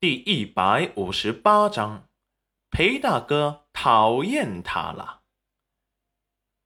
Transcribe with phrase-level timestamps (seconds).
[0.00, 2.08] 第一百五十八章，
[2.70, 5.22] 裴大哥讨厌他了。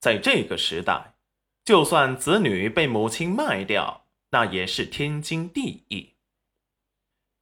[0.00, 1.18] 在这个时代，
[1.62, 6.14] 就算子女被母亲卖掉，那也是天经地义。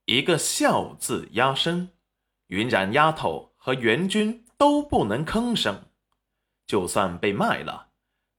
[0.06, 1.92] 一个孝字压身，
[2.48, 5.90] 云染丫头和元君都不能吭声。
[6.66, 7.92] 就算被卖了，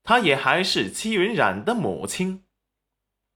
[0.04, 2.44] 她也还是戚云染的母亲。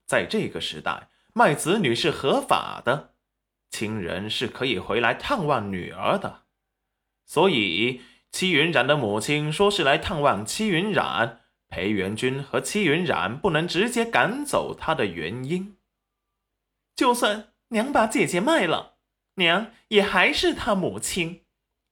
[0.04, 3.11] 在这个时代，卖子女是合法的。
[3.72, 6.42] 亲人是可以回来探望女儿的，
[7.24, 15.78] 所以戚云染的母亲说是来探望戚云染，裴元君和戚云染不能直接赶走他的原因。
[16.94, 18.96] 就算娘把姐姐卖了，
[19.36, 21.44] 娘也还是他母亲，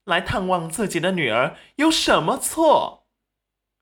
[0.04, 3.08] 来探望自己的女儿有什么错？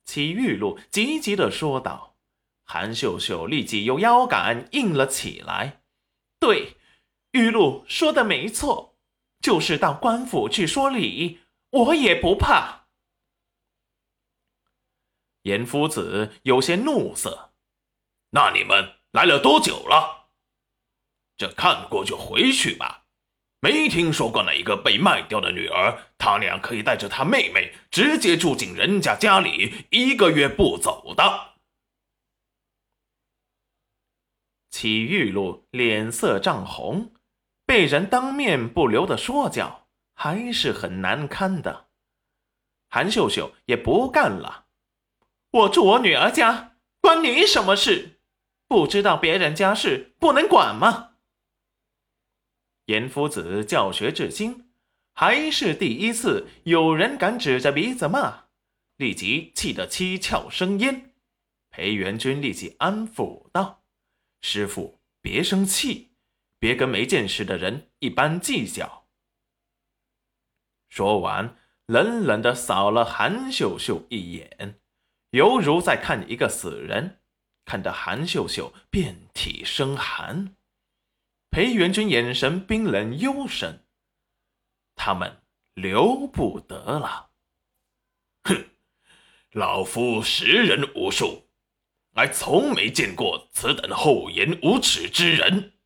[0.05, 2.17] 戚玉露急急的说道。
[2.65, 5.81] 韩秀秀立即用腰杆硬了起来，
[6.39, 6.78] 对。
[7.33, 8.97] 玉露说的没错，
[9.41, 12.87] 就是到官府去说理，我也不怕。
[15.43, 17.53] 严夫子有些怒色，
[18.31, 20.31] 那你们来了多久了？
[21.37, 23.05] 这看过就回去吧。
[23.61, 31.55] 没听说过哪一个被卖掉的女儿，他俩可以带着她妹妹直接住进人家家里，一个月不走的。
[34.71, 37.13] 齐玉露脸色涨红。
[37.69, 41.89] 被人当面不留的说教，还是很难堪的。
[42.89, 44.65] 韩秀秀也不干了，
[45.51, 48.21] 我住我女儿家，关你什么事？
[48.67, 51.17] 不知道别人家事不能管吗？
[52.87, 54.71] 严夫子教学至今，
[55.13, 58.45] 还是第一次有人敢指着鼻子骂，
[58.97, 61.13] 立即气得七窍生烟。
[61.69, 63.83] 裴元君立即安抚道
[64.41, 66.08] ：“师傅，别生气。”
[66.59, 69.07] 别跟没见识的人一般计较。
[70.89, 71.57] 说完，
[71.87, 74.81] 冷冷的扫了韩秀秀一眼，
[75.31, 77.21] 犹如在看一个死人，
[77.65, 80.57] 看得韩秀秀遍体生寒。
[81.51, 83.85] 裴元君眼神冰冷幽深，
[84.95, 85.43] 他们
[85.75, 87.31] 留不得了。
[88.45, 88.71] 哼，
[89.53, 91.49] 老夫识人无数，
[92.15, 95.78] 还从没见过此等厚颜无耻之人。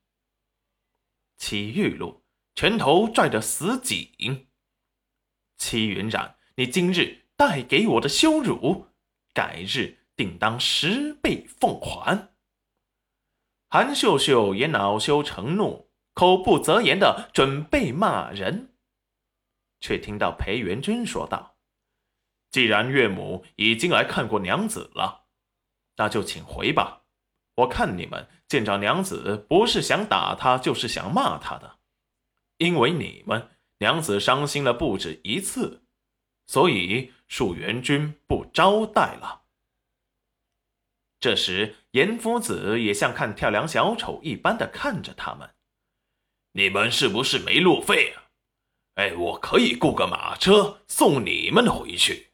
[1.43, 2.23] 齐玉露
[2.55, 4.47] 拳头拽得死紧。
[5.59, 8.87] 齐云染，你今日带给我的羞辱，
[9.35, 12.33] 改日定当十倍奉还。
[13.69, 18.77] 韩秀秀也恼羞成怒，口不择言的准备骂人，
[19.81, 21.57] 却听到裴元君说道
[22.53, 25.25] ：“既然岳母已经来看过娘子了，
[25.97, 27.02] 那就请回吧。”
[27.57, 31.79] 我看你们见着娘子，不是想打她，就是想骂她的，
[32.57, 35.85] 因为你们娘子伤心了不止一次，
[36.47, 39.43] 所以恕元君不招待了。
[41.21, 45.55] 这时，严夫子也像看跳梁小丑一般的看着他们
[46.53, 48.33] ：“你们是不是没路费啊？
[48.95, 52.33] 哎，我可以雇个马车送你们回去。”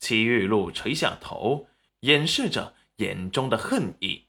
[0.00, 1.68] 齐玉露垂下头，
[2.00, 2.74] 掩饰着。
[2.96, 4.28] 眼中的恨意，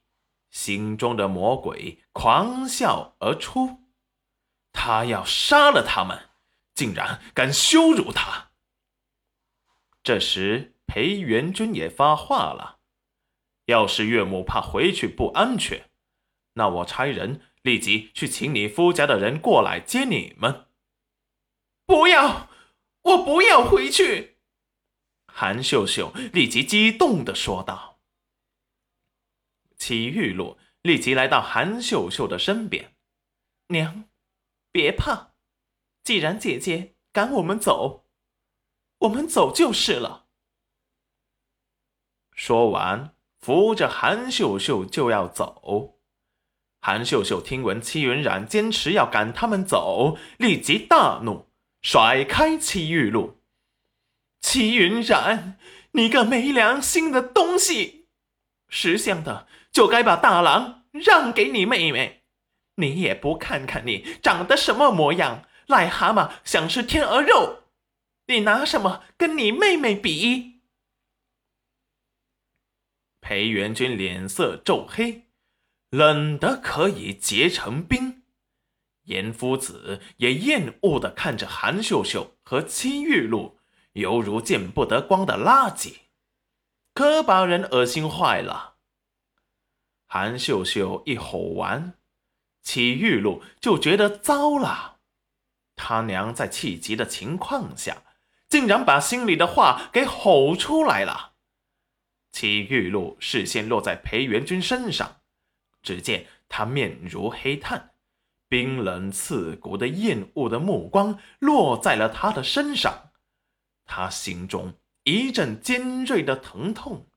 [0.50, 3.84] 心中的魔鬼狂笑而出。
[4.72, 6.30] 他要杀了他们，
[6.76, 8.52] 竟然敢羞辱他。
[10.04, 12.80] 这时，裴元君也发话了
[13.66, 15.90] ：“要是岳母怕回去不安全，
[16.54, 20.68] 那我差人立即去请你夫家的人过来接你们。”
[21.86, 22.50] 不要，
[23.02, 24.38] 我不要回去！
[25.34, 27.97] 韩秀秀立即激动的说道。
[29.88, 32.98] 齐玉露立即来到韩秀秀的身边，
[33.68, 34.04] 娘，
[34.70, 35.32] 别怕，
[36.04, 38.06] 既然姐姐赶我们走，
[38.98, 40.26] 我们走就是了。
[42.34, 46.02] 说完，扶着韩秀秀就要走。
[46.82, 51.48] 韩秀秀听闻戚云染坚持要赶他们走，立即大怒，
[51.82, 53.40] 甩开戚玉露。
[54.42, 55.58] 戚云染，
[55.92, 57.97] 你个没良心的东西，
[58.70, 59.48] 识相的！
[59.72, 62.24] 就该把大郎让给你妹妹，
[62.76, 67.64] 你也不看看你长得什么模样，癞蛤蟆想吃天鹅肉，
[68.28, 70.62] 你拿什么跟你妹妹比？
[73.22, 75.28] 裴元君脸色骤黑，
[75.90, 78.24] 冷得可以结成冰。
[79.04, 83.60] 严夫子也厌恶的看着韩秀秀和戚玉露，
[83.94, 85.94] 犹如见不得光的垃圾，
[86.98, 88.78] 可把人恶心坏了。
[90.08, 91.94] 韩秀秀一吼完，
[92.64, 94.98] 戚玉露就觉得糟了。
[95.76, 98.02] 他娘在气急的情况下，
[98.50, 101.34] 竟然把心里的话给吼出来了。
[102.32, 105.18] 戚玉露视线落在裴元君身上，
[105.84, 107.92] 只见他面如黑炭，
[108.50, 113.12] 冰冷刺骨的厌恶的目光落在了他的身上，
[113.86, 114.74] 他心中
[115.08, 117.08] 一阵尖锐的疼痛。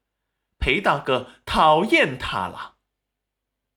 [0.58, 2.76] 裴大哥讨厌他了，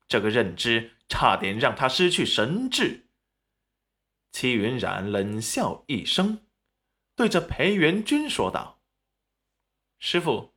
[0.08, 3.08] 这个认知差点让他失去神智。
[4.32, 6.46] 戚云染冷笑一声，
[7.16, 8.82] 对着裴元君说道
[9.98, 10.54] ：“师傅，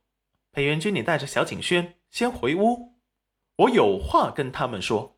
[0.51, 2.99] 裴元君，你带着小景轩先回屋，
[3.55, 5.17] 我有话跟他们说。”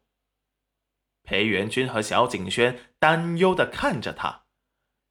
[1.24, 4.45] 裴元君和小景轩担忧的看着他，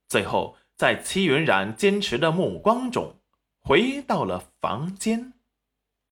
[0.07, 3.18] 最后在戚云染坚持的目光中，
[3.63, 5.38] 回到了房间。